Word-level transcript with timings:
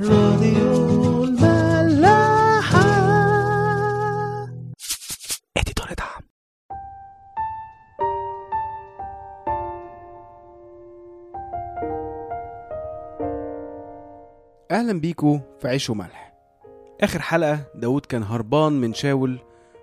راديو 0.00 1.24
الملاحة. 1.24 2.80
اديتور 5.56 5.86
دعم. 5.98 6.22
أهلا 14.70 15.00
بيكو 15.00 15.40
في 15.60 15.68
عيش 15.68 15.90
وملح. 15.90 16.32
آخر 17.00 17.22
حلقة 17.22 17.60
داود 17.74 18.06
كان 18.06 18.22
هربان 18.22 18.72
من 18.72 18.94
شاول 18.94 19.38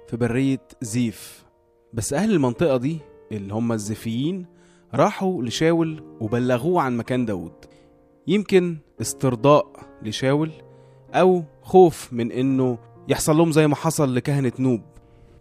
في 0.07 0.17
برية 0.17 0.67
زيف. 0.81 1.45
بس 1.93 2.13
أهل 2.13 2.31
المنطقة 2.31 2.77
دي 2.77 2.99
اللي 3.31 3.53
هم 3.53 3.71
الزيفيين 3.71 4.45
راحوا 4.93 5.43
لشاول 5.43 6.17
وبلغوه 6.21 6.81
عن 6.81 6.97
مكان 6.97 7.25
داود 7.25 7.65
يمكن 8.29 8.77
استرضاء 9.01 9.67
لشاول 10.03 10.51
أو 11.13 11.43
خوف 11.61 12.13
من 12.13 12.31
إنه 12.31 12.77
يحصل 13.07 13.37
لهم 13.37 13.51
زي 13.51 13.67
ما 13.67 13.75
حصل 13.75 14.15
لكهنة 14.15 14.51
نوب 14.59 14.81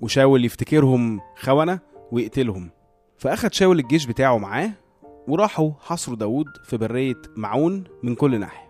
وشاول 0.00 0.44
يفتكرهم 0.44 1.20
خونة 1.40 1.80
ويقتلهم. 2.12 2.70
فاخد 3.18 3.52
شاول 3.54 3.78
الجيش 3.78 4.06
بتاعه 4.06 4.38
معاه 4.38 4.70
وراحوا 5.28 5.70
حصروا 5.80 6.16
داود 6.16 6.46
في 6.64 6.76
برية 6.76 7.22
معون 7.36 7.84
من 8.02 8.14
كل 8.14 8.40
ناحية. 8.40 8.68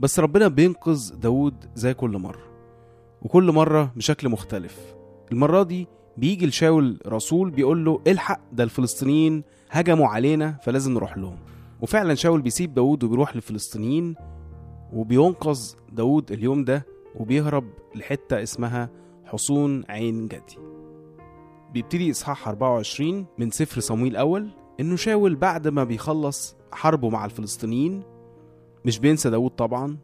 بس 0.00 0.18
ربنا 0.20 0.48
بينقذ 0.48 1.14
داود 1.14 1.54
زي 1.74 1.94
كل 1.94 2.18
مرة 2.18 2.42
وكل 3.22 3.52
مرة 3.52 3.92
بشكل 3.96 4.28
مختلف. 4.28 4.94
المرة 5.32 5.62
دي 5.62 5.86
بيجي 6.16 6.46
لشاول 6.46 6.98
رسول 7.06 7.50
بيقول 7.50 7.84
له 7.84 8.00
إلحق 8.06 8.40
ده 8.52 8.64
الفلسطينيين 8.64 9.42
هجموا 9.70 10.08
علينا 10.08 10.56
فلازم 10.62 10.94
نروح 10.94 11.16
لهم. 11.18 11.36
وفعلا 11.82 12.14
شاول 12.14 12.42
بيسيب 12.42 12.74
داود 12.74 13.04
وبيروح 13.04 13.34
للفلسطينيين 13.36 14.14
وبينقذ 14.92 15.74
داود 15.92 16.32
اليوم 16.32 16.64
ده 16.64 16.86
وبيهرب 17.14 17.64
لحتة 17.94 18.42
اسمها 18.42 18.90
حصون 19.24 19.84
عين 19.88 20.28
جدي. 20.28 20.58
بيبتدي 21.72 22.10
إصحاح 22.10 22.48
24 22.48 23.26
من 23.38 23.50
سفر 23.50 23.80
صمويل 23.80 24.12
الأول 24.12 24.48
إنه 24.80 24.96
شاول 24.96 25.34
بعد 25.36 25.68
ما 25.68 25.84
بيخلص 25.84 26.56
حربه 26.72 27.08
مع 27.10 27.24
الفلسطينيين 27.24 28.02
مش 28.84 28.98
بينسى 28.98 29.30
داود 29.30 29.50
طبعا 29.50 29.96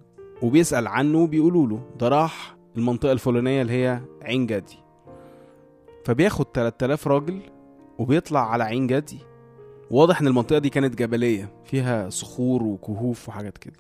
وبيسأل 0.43 0.87
عنه 0.87 1.19
وبيقولوا 1.19 1.67
له 1.67 1.81
ده 2.01 2.09
راح 2.09 2.57
المنطقة 2.77 3.13
الفلانية 3.13 3.63
اللي 3.63 3.73
هي 3.73 4.01
عين 4.23 4.47
جدي 4.47 4.77
فبياخد 6.05 6.47
3000 6.55 7.09
راجل 7.09 7.41
وبيطلع 7.99 8.51
على 8.51 8.65
عين 8.65 8.87
جدي. 8.87 9.19
واضح 9.91 10.21
إن 10.21 10.27
المنطقة 10.27 10.59
دي 10.59 10.71
كانت 10.71 10.99
جبلية 10.99 11.53
فيها 11.65 12.11
صخور 12.11 12.63
وكهوف 12.63 13.29
وحاجات 13.29 13.59
كده. 13.59 13.77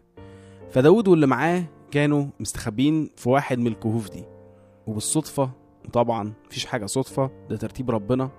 فداود 0.70 1.08
واللي 1.08 1.26
معاه 1.26 1.64
كانوا 1.90 2.26
مستخبين 2.40 3.10
في 3.16 3.28
واحد 3.28 3.58
من 3.58 3.66
الكهوف 3.66 4.10
دي. 4.10 4.24
وبالصدفة 4.86 5.50
وطبعا 5.84 6.32
مفيش 6.46 6.66
حاجة 6.66 6.86
صدفة 6.86 7.30
ده 7.50 7.56
ترتيب 7.56 7.90
ربنا 7.90 8.30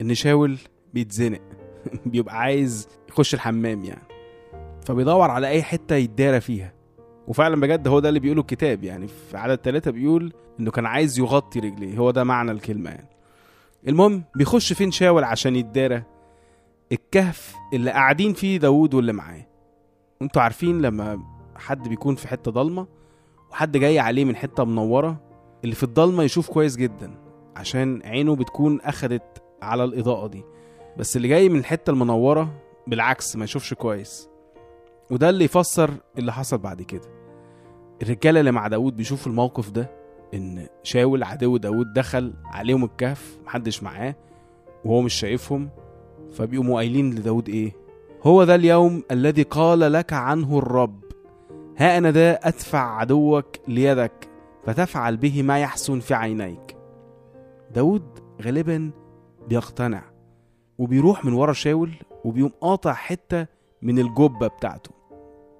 إن 0.00 0.14
شاول 0.14 0.58
بيتزنق 0.94 1.40
بيبقى 2.06 2.38
عايز 2.40 2.88
يخش 3.08 3.34
الحمام 3.34 3.84
يعني. 3.84 4.08
فبيدور 4.84 5.30
على 5.30 5.48
أي 5.48 5.62
حتة 5.62 5.96
يتدارى 5.96 6.40
فيها. 6.40 6.72
وفعلا 7.28 7.60
بجد 7.60 7.88
هو 7.88 8.00
ده 8.00 8.08
اللي 8.08 8.20
بيقوله 8.20 8.40
الكتاب 8.40 8.84
يعني 8.84 9.08
في 9.08 9.36
عدد 9.36 9.58
ثلاثة 9.64 9.90
بيقول 9.90 10.32
إنه 10.60 10.70
كان 10.70 10.86
عايز 10.86 11.18
يغطي 11.18 11.60
رجليه 11.60 11.98
هو 11.98 12.10
ده 12.10 12.24
معنى 12.24 12.50
الكلمة 12.50 12.90
يعني. 12.90 13.08
المهم 13.88 14.24
بيخش 14.36 14.72
فين 14.72 14.90
شاول 14.90 15.24
عشان 15.24 15.56
يتدارى؟ 15.56 16.02
الكهف 16.94 17.54
اللي 17.72 17.90
قاعدين 17.90 18.32
فيه 18.32 18.56
داوود 18.56 18.94
واللي 18.94 19.12
معاه. 19.12 19.46
أنتوا 20.22 20.42
عارفين 20.42 20.82
لما 20.82 21.20
حد 21.56 21.88
بيكون 21.88 22.14
في 22.14 22.28
حتة 22.28 22.50
ضلمة 22.50 22.86
وحد 23.50 23.76
جاي 23.76 23.98
عليه 23.98 24.24
من 24.24 24.36
حتة 24.36 24.64
منورة 24.64 25.20
اللي 25.64 25.74
في 25.74 25.82
الضلمة 25.82 26.22
يشوف 26.22 26.50
كويس 26.50 26.76
جدا 26.76 27.14
عشان 27.56 28.02
عينه 28.04 28.36
بتكون 28.36 28.80
أخدت 28.80 29.42
على 29.62 29.84
الإضاءة 29.84 30.26
دي. 30.26 30.44
بس 30.96 31.16
اللي 31.16 31.28
جاي 31.28 31.48
من 31.48 31.58
الحتة 31.58 31.90
المنورة 31.90 32.60
بالعكس 32.86 33.36
ما 33.36 33.44
يشوفش 33.44 33.74
كويس. 33.74 34.28
وده 35.10 35.30
اللي 35.30 35.44
يفسر 35.44 35.90
اللي 36.18 36.32
حصل 36.32 36.58
بعد 36.58 36.82
كده. 36.82 37.08
الرجالة 38.02 38.40
اللي 38.40 38.52
مع 38.52 38.68
داود 38.68 38.96
بيشوفوا 38.96 39.32
الموقف 39.32 39.70
ده 39.70 39.90
إن 40.34 40.66
شاول 40.82 41.22
عدو 41.22 41.56
داود 41.56 41.92
دخل 41.92 42.34
عليهم 42.44 42.84
الكهف 42.84 43.38
محدش 43.46 43.82
معاه 43.82 44.14
وهو 44.84 45.00
مش 45.00 45.14
شايفهم 45.14 45.70
فبيقوموا 46.34 46.76
قايلين 46.76 47.10
لداود 47.10 47.48
إيه؟ 47.48 47.72
هو 48.22 48.44
ده 48.44 48.54
اليوم 48.54 49.02
الذي 49.10 49.42
قال 49.42 49.92
لك 49.92 50.12
عنه 50.12 50.58
الرب. 50.58 51.04
ها 51.76 51.98
أنا 51.98 52.10
ده 52.10 52.40
أدفع 52.42 52.96
عدوك 52.98 53.46
ليدك 53.68 54.28
فتفعل 54.64 55.16
به 55.16 55.42
ما 55.42 55.58
يحسن 55.60 56.00
في 56.00 56.14
عينيك. 56.14 56.76
داود 57.74 58.02
غالبا 58.42 58.90
بيقتنع 59.48 60.02
وبيروح 60.78 61.24
من 61.24 61.32
ورا 61.32 61.52
شاول 61.52 61.90
وبيقوم 62.24 62.50
قاطع 62.60 62.92
حتة 62.92 63.46
من 63.82 63.98
الجبة 63.98 64.46
بتاعته. 64.46 64.90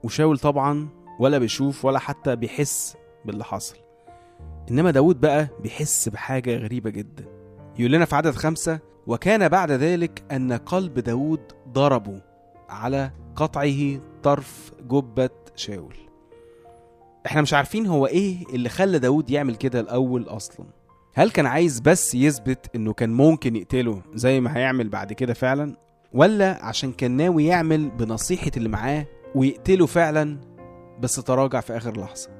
وشاول 0.04 0.38
طبعا 0.38 0.88
ولا 1.20 1.38
بيشوف 1.38 1.84
ولا 1.84 1.98
حتى 1.98 2.36
بيحس 2.36 2.96
باللي 3.24 3.44
حصل 3.44 3.76
إنما 4.70 4.90
داود 4.90 5.20
بقى 5.20 5.48
بيحس 5.62 6.08
بحاجة 6.08 6.56
غريبة 6.56 6.90
جدا. 6.90 7.24
يقول 7.78 7.92
لنا 7.92 8.04
في 8.04 8.16
عدد 8.16 8.30
خمسة 8.30 8.78
وكان 9.06 9.48
بعد 9.48 9.70
ذلك 9.70 10.22
أن 10.32 10.52
قلب 10.52 10.98
داود 10.98 11.40
ضربه 11.68 12.20
على 12.68 13.10
قطعه 13.36 14.00
طرف 14.22 14.72
جبة 14.90 15.30
شاول. 15.56 15.94
إحنا 17.26 17.42
مش 17.42 17.54
عارفين 17.54 17.86
هو 17.86 18.06
إيه 18.06 18.36
اللي 18.54 18.68
خلى 18.68 18.98
داود 18.98 19.30
يعمل 19.30 19.56
كده 19.56 19.80
الأول 19.80 20.24
أصلا. 20.28 20.66
هل 21.14 21.30
كان 21.30 21.46
عايز 21.46 21.80
بس 21.80 22.14
يثبت 22.14 22.76
إنه 22.76 22.92
كان 22.92 23.10
ممكن 23.10 23.56
يقتله 23.56 24.02
زي 24.14 24.40
ما 24.40 24.56
هيعمل 24.56 24.88
بعد 24.88 25.12
كده 25.12 25.34
فعلا؟ 25.34 25.76
ولا 26.12 26.64
عشان 26.64 26.92
كان 26.92 27.10
ناوي 27.10 27.44
يعمل 27.46 27.90
بنصيحة 27.90 28.50
اللي 28.56 28.68
معاه 28.68 29.06
ويقتله 29.34 29.86
فعلا 29.86 30.40
بس 31.00 31.14
تراجع 31.14 31.60
في 31.60 31.76
آخر 31.76 32.00
لحظة؟ 32.00 32.30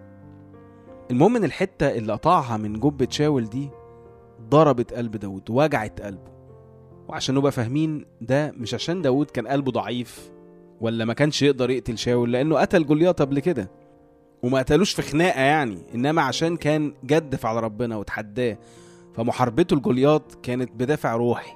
المهم 1.11 1.37
إن 1.37 1.45
الحتة 1.45 1.91
اللي 1.91 2.13
قطعها 2.13 2.57
من 2.57 2.81
جبة 2.81 3.07
شاول 3.11 3.45
دي 3.49 3.71
ضربت 4.49 4.93
قلب 4.93 5.17
داود 5.17 5.51
وجعت 5.51 6.01
قلبه. 6.01 6.34
وعشان 7.09 7.35
نبقى 7.35 7.53
فاهمين 7.53 8.05
ده 8.21 8.53
مش 8.57 8.75
عشان 8.75 9.03
داود 9.03 9.31
كان 9.31 9.47
قلبه 9.47 9.73
ضعيف 9.73 10.31
ولا 10.81 11.05
ما 11.05 11.15
كانش 11.15 11.43
يقدر 11.43 11.71
يقتل 11.71 11.99
شاول 11.99 12.33
لأنه 12.33 12.59
قتل 12.59 12.87
جولياط 12.87 13.21
قبل 13.21 13.41
كده. 13.41 13.71
وما 14.43 14.59
قتلوش 14.59 14.93
في 14.95 15.03
خناقة 15.03 15.41
يعني 15.41 15.79
إنما 15.95 16.23
عشان 16.23 16.57
كان 16.57 16.95
جدف 17.05 17.47
على 17.47 17.61
ربنا 17.61 17.97
وتحداه 17.97 18.59
فمحاربته 19.15 19.77
لجولياط 19.77 20.39
كانت 20.43 20.71
بدافع 20.73 21.17
روحي. 21.17 21.53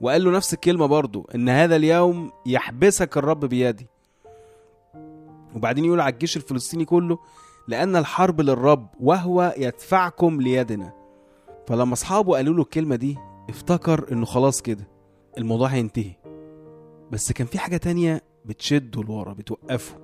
وقال 0.00 0.24
له 0.24 0.30
نفس 0.30 0.54
الكلمة 0.54 0.86
برضو 0.86 1.28
إن 1.34 1.48
هذا 1.48 1.76
اليوم 1.76 2.30
يحبسك 2.46 3.16
الرب 3.16 3.44
بيدي. 3.44 3.86
وبعدين 5.54 5.84
يقول 5.84 6.00
على 6.00 6.12
الجيش 6.12 6.36
الفلسطيني 6.36 6.84
كله 6.84 7.18
لأن 7.68 7.96
الحرب 7.96 8.40
للرب 8.40 8.88
وهو 9.00 9.54
يدفعكم 9.58 10.40
ليدنا. 10.40 10.92
فلما 11.66 11.92
أصحابه 11.92 12.36
قالوا 12.36 12.54
له 12.54 12.62
الكلمة 12.62 12.96
دي 12.96 13.18
افتكر 13.48 14.12
إنه 14.12 14.26
خلاص 14.26 14.62
كده 14.62 14.88
الموضوع 15.38 15.68
هينتهي. 15.68 16.12
بس 17.12 17.32
كان 17.32 17.46
في 17.46 17.58
حاجة 17.58 17.76
تانية 17.76 18.22
بتشده 18.44 19.02
لورا 19.02 19.32
بتوقفه 19.32 19.96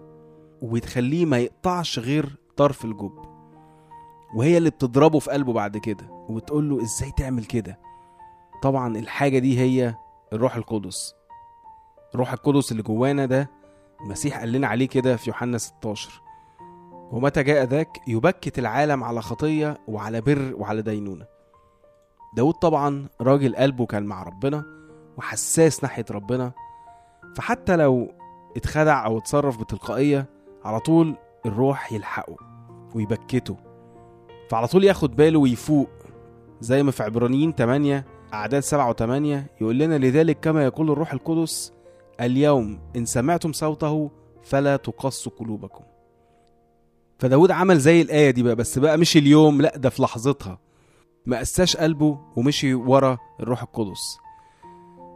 وبتخليه 0.62 1.24
ما 1.24 1.38
يقطعش 1.38 1.98
غير 1.98 2.36
طرف 2.56 2.84
الجب. 2.84 3.18
وهي 4.36 4.58
اللي 4.58 4.70
بتضربه 4.70 5.18
في 5.18 5.30
قلبه 5.30 5.52
بعد 5.52 5.76
كده 5.76 6.10
وبتقول 6.28 6.70
له 6.70 6.82
إزاي 6.82 7.10
تعمل 7.16 7.44
كده؟ 7.44 7.78
طبعا 8.62 8.96
الحاجة 8.98 9.38
دي 9.38 9.58
هي 9.60 9.94
الروح 10.32 10.56
القدس. 10.56 11.14
الروح 12.14 12.32
القدس 12.32 12.72
اللي 12.72 12.82
جوانا 12.82 13.26
ده 13.26 13.50
المسيح 14.00 14.38
قال 14.40 14.52
لنا 14.52 14.66
عليه 14.66 14.88
كده 14.88 15.16
في 15.16 15.30
يوحنا 15.30 15.58
16 15.58 16.22
ومتى 17.12 17.42
جاء 17.42 17.64
ذاك 17.64 17.98
يبكت 18.08 18.58
العالم 18.58 19.04
على 19.04 19.22
خطية 19.22 19.80
وعلى 19.88 20.20
بر 20.20 20.54
وعلى 20.56 20.82
دينونة. 20.82 21.26
داود 22.34 22.54
طبعا 22.54 23.08
راجل 23.20 23.56
قلبه 23.56 23.86
كان 23.86 24.02
مع 24.02 24.22
ربنا 24.22 24.64
وحساس 25.16 25.82
ناحية 25.82 26.04
ربنا 26.10 26.52
فحتى 27.36 27.76
لو 27.76 28.12
اتخدع 28.56 29.06
أو 29.06 29.18
اتصرف 29.18 29.60
بتلقائية 29.60 30.26
على 30.64 30.80
طول 30.80 31.14
الروح 31.46 31.92
يلحقه 31.92 32.36
ويبكته 32.94 33.56
فعلى 34.50 34.66
طول 34.66 34.84
ياخد 34.84 35.16
باله 35.16 35.38
ويفوق. 35.38 35.88
زي 36.60 36.82
ما 36.82 36.90
في 36.90 37.02
عبرانيين 37.02 37.52
8 37.52 38.04
أعداد 38.34 38.62
7 38.62 38.92
و8 38.92 39.02
يقول 39.60 39.78
لنا 39.78 39.98
لذلك 39.98 40.40
كما 40.40 40.64
يقول 40.64 40.90
الروح 40.90 41.12
القدس 41.12 41.72
اليوم 42.20 42.80
إن 42.96 43.04
سمعتم 43.04 43.52
صوته 43.52 44.10
فلا 44.42 44.76
تقصوا 44.76 45.32
قلوبكم. 45.38 45.84
فداود 47.18 47.50
عمل 47.50 47.78
زي 47.78 48.02
الآية 48.02 48.30
دي 48.30 48.42
بقى 48.42 48.56
بس 48.56 48.78
بقى 48.78 48.98
مش 48.98 49.16
اليوم 49.16 49.62
لأ 49.62 49.76
ده 49.76 49.90
في 49.90 50.02
لحظتها. 50.02 50.58
ما 51.26 51.38
قساش 51.38 51.76
قلبه 51.76 52.18
ومشي 52.36 52.74
ورا 52.74 53.18
الروح 53.40 53.62
القدس. 53.62 54.18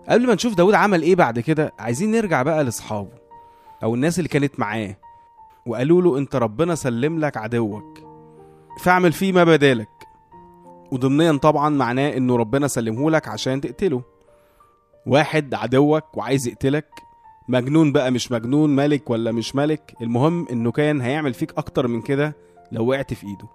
قبل 0.08 0.26
ما 0.26 0.34
نشوف 0.34 0.54
داود 0.54 0.74
عمل 0.74 1.02
إيه 1.02 1.14
بعد 1.16 1.40
كده 1.40 1.72
عايزين 1.78 2.10
نرجع 2.10 2.42
بقى 2.42 2.64
لأصحابه 2.64 3.10
أو 3.82 3.94
الناس 3.94 4.18
اللي 4.18 4.28
كانت 4.28 4.60
معاه 4.60 4.96
وقالوا 5.66 6.02
له 6.02 6.18
أنت 6.18 6.36
ربنا 6.36 6.74
سلم 6.74 7.18
لك 7.18 7.36
عدوك 7.36 7.98
فاعمل 8.80 9.12
فيه 9.12 9.32
ما 9.32 9.44
بدالك. 9.44 9.88
وضمنيا 10.92 11.32
طبعا 11.32 11.68
معناه 11.68 12.16
إنه 12.16 12.36
ربنا 12.36 12.68
سلمه 12.68 13.10
لك 13.10 13.28
عشان 13.28 13.60
تقتله. 13.60 14.02
واحد 15.06 15.54
عدوك 15.54 16.16
وعايز 16.16 16.48
يقتلك 16.48 16.88
مجنون 17.48 17.92
بقى 17.92 18.10
مش 18.10 18.32
مجنون 18.32 18.76
ملك 18.76 19.10
ولا 19.10 19.32
مش 19.32 19.54
ملك 19.54 19.94
المهم 20.02 20.46
إنه 20.50 20.70
كان 20.72 21.00
هيعمل 21.00 21.34
فيك 21.34 21.58
أكتر 21.58 21.88
من 21.88 22.02
كده 22.02 22.36
لو 22.72 22.86
وقعت 22.86 23.14
في 23.14 23.26
إيده. 23.26 23.48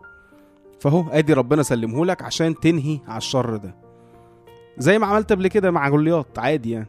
فهو 0.81 1.09
ادي 1.09 1.33
ربنا 1.33 1.63
سلمه 1.63 2.05
لك 2.05 2.21
عشان 2.21 2.59
تنهي 2.59 2.99
على 3.07 3.17
الشر 3.17 3.55
ده. 3.55 3.75
زي 4.77 4.99
ما 4.99 5.07
عملت 5.07 5.31
قبل 5.31 5.47
كده 5.47 5.71
مع 5.71 5.89
جولياط 5.89 6.39
عادي 6.39 6.71
يعني. 6.71 6.87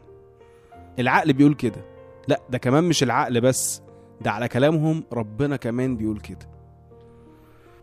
العقل 0.99 1.33
بيقول 1.33 1.53
كده. 1.53 1.85
لا 2.27 2.41
ده 2.49 2.57
كمان 2.57 2.83
مش 2.83 3.03
العقل 3.03 3.41
بس 3.41 3.81
ده 4.21 4.31
على 4.31 4.47
كلامهم 4.47 5.03
ربنا 5.13 5.55
كمان 5.55 5.97
بيقول 5.97 6.19
كده. 6.19 6.49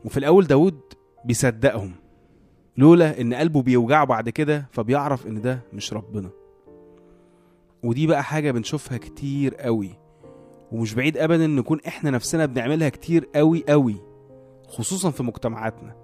وفي 0.05 0.17
الأول 0.17 0.47
داود 0.47 0.81
بيصدقهم 1.25 1.93
لولا 2.77 3.21
إن 3.21 3.35
قلبه 3.35 3.63
بيوجعه 3.63 4.05
بعد 4.05 4.29
كده 4.29 4.67
فبيعرف 4.73 5.27
إن 5.27 5.41
ده 5.43 5.61
مش 5.73 5.93
ربنا. 5.93 6.31
ودي 7.83 8.07
بقى 8.07 8.25
حاجة 8.25 8.51
بنشوفها 8.51 8.99
كتير 8.99 9.55
قوي 9.55 9.91
ومش 10.73 10.95
بعيد 10.95 11.19
ابدا 11.19 11.47
نكون 11.47 11.81
إحنا 11.87 12.11
نفسنا 12.11 12.47
بنعملها 12.47 12.89
كتير 12.89 13.29
قوي 13.35 13.65
قوي. 13.69 14.10
خصوصا 14.71 15.11
في 15.11 15.23
مجتمعاتنا 15.23 15.97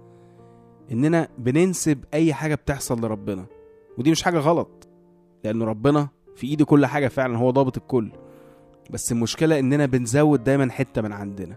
إننا 0.93 1.29
بننسب 1.39 2.05
أي 2.15 2.35
حاجة 2.35 2.55
بتحصل 2.55 3.01
لربنا. 3.01 3.47
ودي 3.99 4.11
مش 4.11 4.23
حاجة 4.23 4.39
غلط 4.39 4.89
لأن 5.45 5.63
ربنا 5.63 6.09
في 6.37 6.47
إيده 6.47 6.65
كل 6.65 6.87
حاجة 6.87 7.09
فعلا 7.09 7.39
هو 7.39 7.51
ضابط 7.51 7.77
الكل. 7.77 8.13
بس 8.91 9.13
المشكلة 9.13 9.59
إننا 9.59 9.87
بنزود 9.87 10.45
دايما 10.45 10.71
حتة 10.73 11.03
من 11.03 11.13
عندنا. 11.13 11.57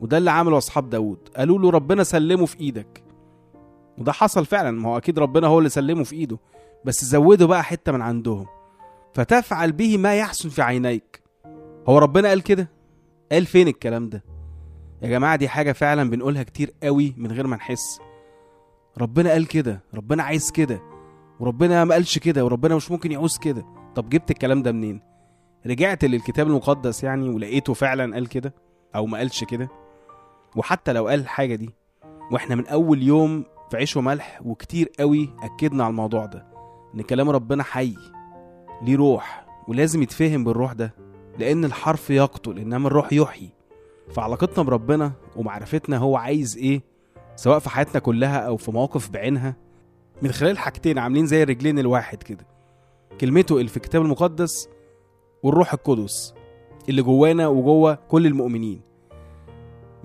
وده 0.00 0.18
اللي 0.18 0.30
عمله 0.30 0.58
أصحاب 0.58 0.90
داود 0.90 1.18
قالوا 1.36 1.58
له 1.58 1.70
ربنا 1.70 2.04
سلمه 2.04 2.46
في 2.46 2.60
إيدك. 2.60 3.04
وده 3.98 4.12
حصل 4.12 4.46
فعلا 4.46 4.70
ما 4.70 4.88
هو 4.88 4.96
أكيد 4.96 5.18
ربنا 5.18 5.46
هو 5.46 5.58
اللي 5.58 5.68
سلمه 5.68 6.04
في 6.04 6.16
إيده. 6.16 6.38
بس 6.84 7.04
زودوا 7.04 7.46
بقى 7.46 7.64
حتة 7.64 7.92
من 7.92 8.02
عندهم. 8.02 8.46
فتفعل 9.14 9.72
به 9.72 9.98
ما 9.98 10.14
يحسن 10.14 10.48
في 10.48 10.62
عينيك. 10.62 11.22
هو 11.88 11.98
ربنا 11.98 12.28
قال 12.28 12.42
كده؟ 12.42 12.68
قال 13.32 13.46
فين 13.46 13.68
الكلام 13.68 14.08
ده؟ 14.08 14.24
يا 15.02 15.08
جماعة 15.08 15.36
دي 15.36 15.48
حاجة 15.48 15.72
فعلا 15.72 16.10
بنقولها 16.10 16.42
كتير 16.42 16.72
قوي 16.82 17.14
من 17.16 17.32
غير 17.32 17.46
ما 17.46 17.56
نحس. 17.56 18.00
ربنا 18.98 19.30
قال 19.30 19.46
كده 19.46 19.80
ربنا 19.94 20.22
عايز 20.22 20.50
كده 20.50 20.80
وربنا 21.40 21.84
ما 21.84 21.94
قالش 21.94 22.18
كده 22.18 22.44
وربنا 22.44 22.76
مش 22.76 22.90
ممكن 22.90 23.12
يعوز 23.12 23.38
كده. 23.38 23.64
طب 23.94 24.08
جبت 24.08 24.30
الكلام 24.30 24.62
ده 24.62 24.72
منين؟ 24.72 25.00
رجعت 25.66 26.04
للكتاب 26.04 26.46
المقدس 26.46 27.04
يعني 27.04 27.28
ولقيته 27.28 27.74
فعلا 27.74 28.14
قال 28.14 28.26
كده 28.28 28.54
أو 28.94 29.06
ما 29.06 29.18
قالش 29.18 29.44
كده؟ 29.44 29.68
وحتى 30.56 30.92
لو 30.92 31.08
قال 31.08 31.20
الحاجة 31.20 31.54
دي 31.54 31.70
وإحنا 32.32 32.54
من 32.54 32.66
أول 32.66 33.02
يوم 33.02 33.44
في 33.70 33.76
عيش 33.76 33.96
وملح 33.96 34.40
وكتير 34.44 34.90
قوي 35.00 35.30
أكدنا 35.42 35.84
على 35.84 35.90
الموضوع 35.90 36.26
ده 36.26 36.46
إن 36.94 37.02
كلام 37.02 37.30
ربنا 37.30 37.62
حي 37.62 37.94
ليه 38.82 38.96
روح 38.96 39.46
ولازم 39.68 40.02
يتفهم 40.02 40.44
بالروح 40.44 40.72
ده 40.72 40.94
لأن 41.38 41.64
الحرف 41.64 42.10
يقتل 42.10 42.58
إنما 42.58 42.86
الروح 42.88 43.12
يحيي. 43.12 43.50
فعلاقتنا 44.10 44.64
بربنا 44.64 45.12
ومعرفتنا 45.36 45.96
هو 45.98 46.16
عايز 46.16 46.56
إيه 46.56 46.82
سواء 47.36 47.58
في 47.58 47.70
حياتنا 47.70 48.00
كلها 48.00 48.38
أو 48.38 48.56
في 48.56 48.70
مواقف 48.70 49.10
بعينها 49.10 49.56
من 50.22 50.32
خلال 50.32 50.58
حاجتين 50.58 50.98
عاملين 50.98 51.26
زي 51.26 51.42
الرجلين 51.42 51.78
الواحد 51.78 52.22
كده. 52.22 52.46
كلمته 53.20 53.56
اللي 53.56 53.68
في 53.68 53.76
الكتاب 53.76 54.02
المقدس 54.02 54.68
والروح 55.42 55.72
القدس 55.72 56.34
اللي 56.88 57.02
جوانا 57.02 57.48
وجوه 57.48 57.94
كل 57.94 58.26
المؤمنين. 58.26 58.80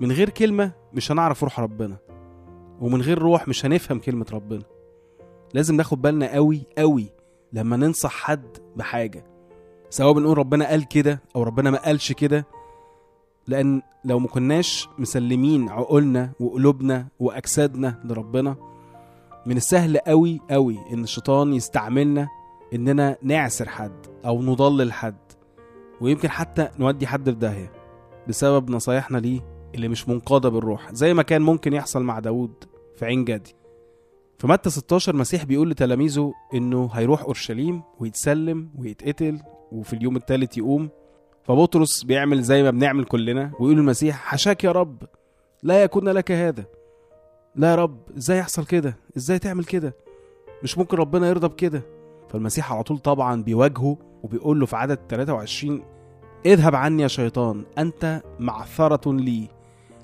من 0.00 0.12
غير 0.12 0.30
كلمة 0.30 0.72
مش 0.92 1.12
هنعرف 1.12 1.44
روح 1.44 1.60
ربنا 1.60 1.96
ومن 2.80 3.02
غير 3.02 3.18
روح 3.18 3.48
مش 3.48 3.66
هنفهم 3.66 3.98
كلمة 3.98 4.26
ربنا. 4.32 4.62
لازم 5.54 5.76
ناخد 5.76 6.02
بالنا 6.02 6.34
قوي 6.34 6.62
قوي 6.78 7.12
لما 7.52 7.76
ننصح 7.76 8.10
حد 8.12 8.56
بحاجة 8.76 9.24
سواء 9.90 10.12
بنقول 10.12 10.38
ربنا 10.38 10.68
قال 10.68 10.88
كده 10.88 11.22
أو 11.36 11.42
ربنا 11.42 11.70
ما 11.70 11.78
قالش 11.78 12.12
كده 12.12 12.46
لأن 13.48 13.82
لو 14.04 14.18
ما 14.18 14.28
كناش 14.28 14.88
مسلمين 14.98 15.68
عقولنا 15.68 16.30
وقلوبنا 16.40 17.06
وأجسادنا 17.20 18.00
لربنا 18.04 18.56
من 19.46 19.56
السهل 19.56 19.98
قوي 19.98 20.40
قوي 20.50 20.78
إن 20.92 21.04
الشيطان 21.04 21.54
يستعملنا 21.54 22.28
إننا 22.74 23.16
نعسر 23.22 23.68
حد 23.68 24.06
أو 24.26 24.42
نضلل 24.42 24.92
حد 24.92 25.16
ويمكن 26.00 26.30
حتى 26.30 26.68
نودي 26.78 27.06
حد 27.06 27.30
في 27.30 27.36
داهية 27.36 27.72
بسبب 28.28 28.70
نصايحنا 28.70 29.18
ليه 29.18 29.40
اللي 29.74 29.88
مش 29.88 30.08
منقادة 30.08 30.48
بالروح 30.48 30.92
زي 30.92 31.14
ما 31.14 31.22
كان 31.22 31.42
ممكن 31.42 31.72
يحصل 31.72 32.02
مع 32.02 32.18
داود 32.18 32.52
في 32.96 33.04
عين 33.04 33.24
جدي. 33.24 33.54
في 34.38 34.46
متى 34.46 34.70
16 34.70 35.16
مسيح 35.16 35.44
بيقول 35.44 35.70
لتلاميذه 35.70 36.32
إنه 36.54 36.90
هيروح 36.92 37.22
أورشليم 37.22 37.82
ويتسلم 37.98 38.70
ويتقتل 38.78 39.40
وفي 39.72 39.92
اليوم 39.92 40.16
الثالث 40.16 40.58
يقوم 40.58 40.88
فبطرس 41.44 42.02
بيعمل 42.04 42.42
زي 42.42 42.62
ما 42.62 42.70
بنعمل 42.70 43.04
كلنا 43.04 43.52
ويقول 43.60 43.78
المسيح 43.78 44.16
حشاك 44.16 44.64
يا 44.64 44.72
رب 44.72 45.02
لا 45.62 45.82
يكون 45.82 46.08
لك 46.08 46.32
هذا. 46.32 46.64
لا 47.56 47.70
يا 47.70 47.74
رب 47.74 47.98
إزاي 48.16 48.38
يحصل 48.38 48.64
كده؟ 48.66 48.96
إزاي 49.16 49.38
تعمل 49.38 49.64
كده؟ 49.64 49.94
مش 50.62 50.78
ممكن 50.78 50.96
ربنا 50.96 51.28
يرضى 51.28 51.48
بكده. 51.48 51.82
فالمسيح 52.28 52.72
على 52.72 52.82
طول 52.82 52.98
طبعا 52.98 53.42
بيواجهه 53.42 53.96
وبيقول 54.22 54.60
له 54.60 54.66
في 54.66 54.76
عدد 54.76 54.98
23 55.08 55.82
اذهب 56.46 56.74
عني 56.74 57.02
يا 57.02 57.08
شيطان 57.08 57.64
أنت 57.78 58.22
معثرة 58.40 59.12
لي 59.12 59.48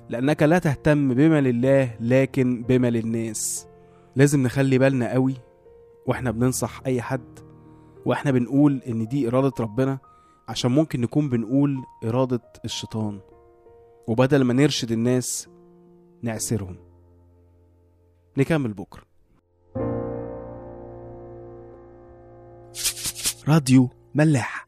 لأنك 0.09 0.43
لا 0.43 0.59
تهتم 0.59 1.13
بما 1.13 1.41
لله 1.41 1.95
لكن 1.99 2.63
بما 2.67 2.89
للناس 2.89 3.67
لازم 4.15 4.43
نخلي 4.43 4.77
بالنا 4.77 5.11
قوي 5.11 5.33
وإحنا 6.05 6.31
بننصح 6.31 6.81
أي 6.85 7.01
حد 7.01 7.39
وإحنا 8.05 8.31
بنقول 8.31 8.81
إن 8.87 9.07
دي 9.07 9.27
إرادة 9.27 9.53
ربنا 9.59 9.97
عشان 10.49 10.71
ممكن 10.71 11.01
نكون 11.01 11.29
بنقول 11.29 11.83
إرادة 12.03 12.41
الشيطان 12.65 13.19
وبدل 14.07 14.43
ما 14.43 14.53
نرشد 14.53 14.91
الناس 14.91 15.49
نعسرهم. 16.21 16.77
نكمل 18.37 18.73
بكرة. 18.73 19.03
راديو 23.47 23.89
ملاح. 24.15 24.67